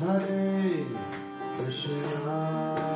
[0.00, 0.86] Hare
[1.58, 2.91] Krishna.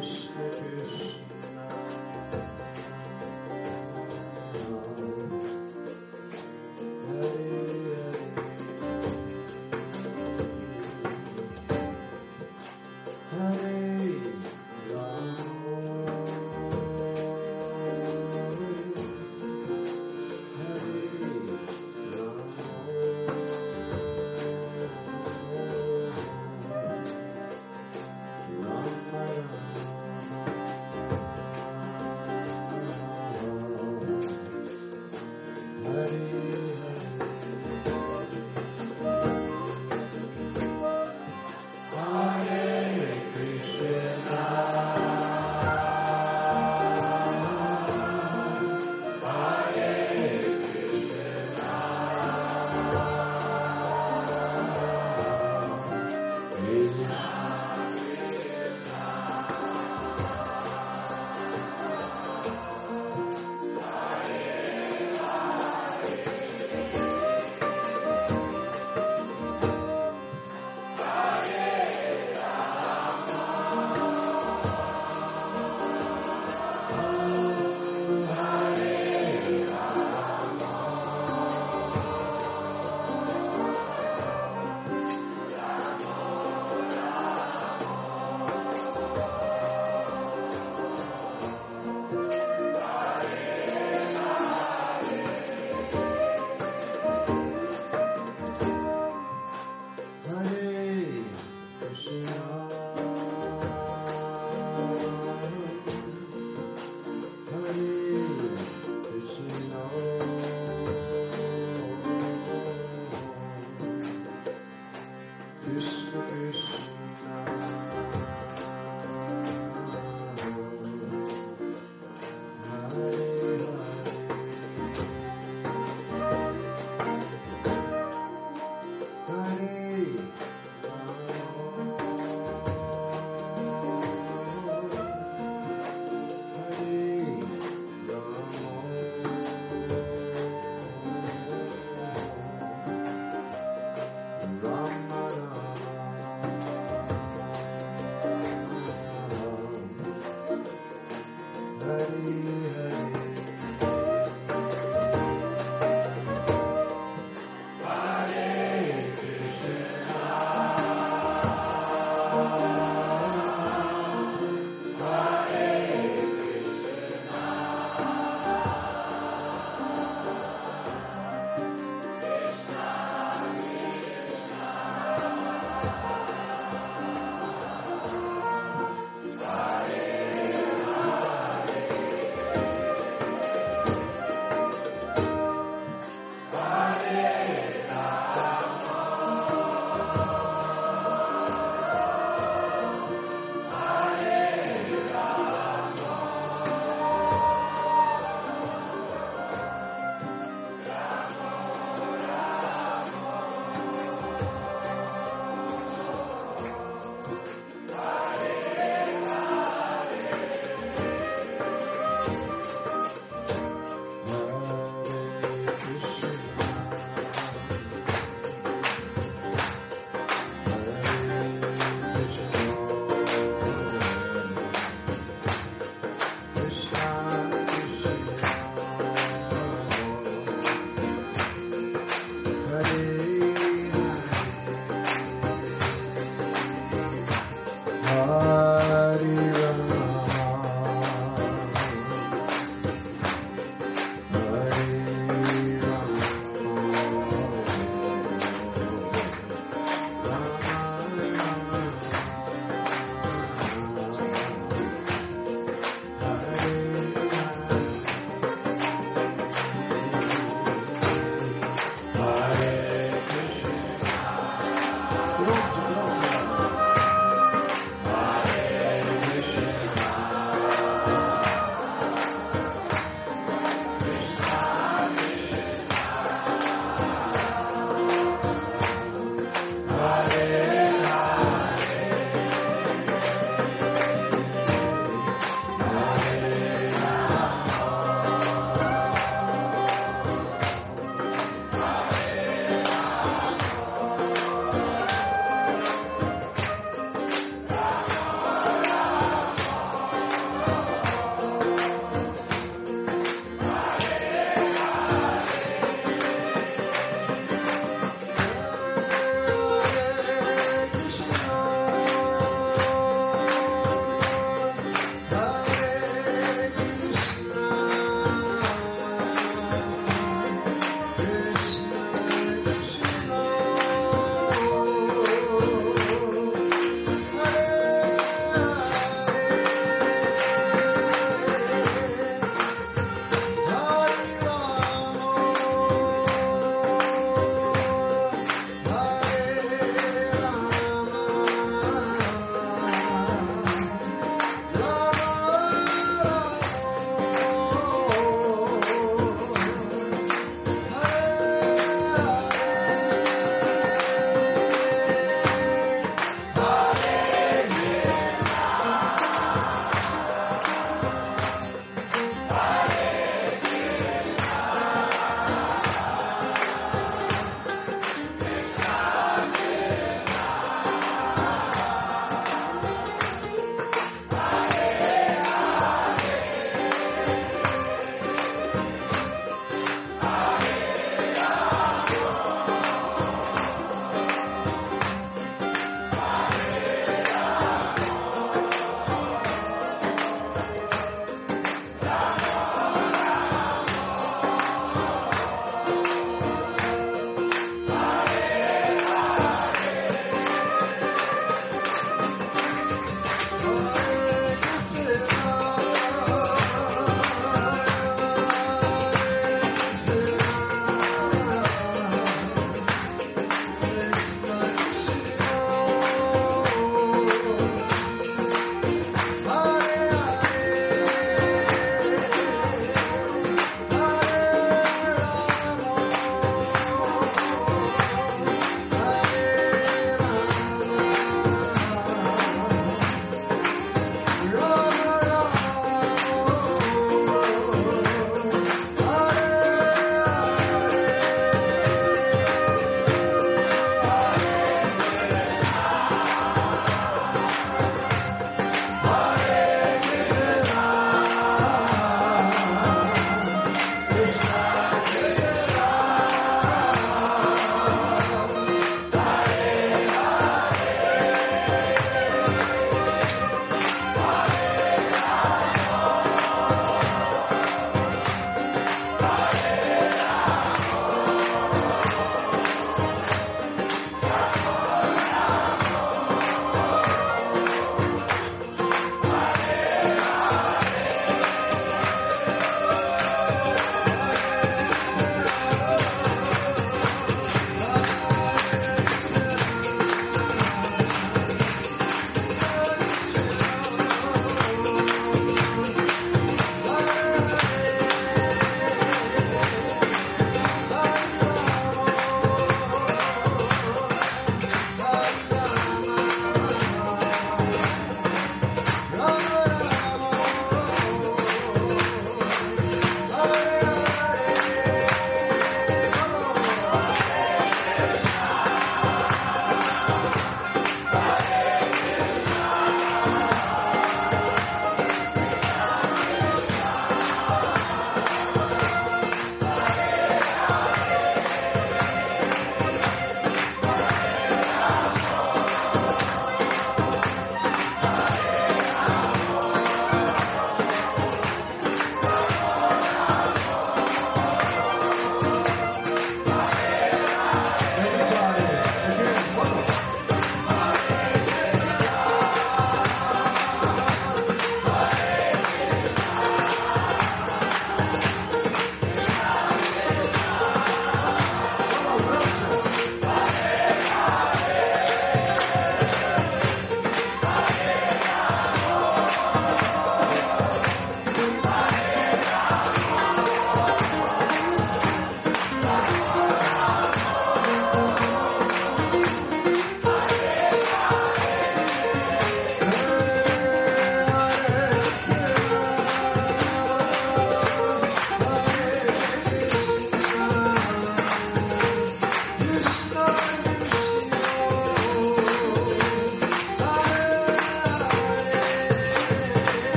[0.00, 1.29] Krishna Krishna